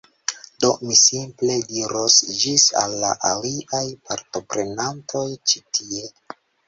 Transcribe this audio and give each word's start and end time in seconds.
Do, 0.63 0.69
mi 0.85 0.95
simple 1.01 1.57
diros 1.73 2.17
ĝis 2.39 2.65
al 2.81 2.95
la 3.03 3.11
aliaj 3.33 3.85
partoprenantoj 4.09 5.27
ĉi 5.53 5.63
tie 5.79 6.03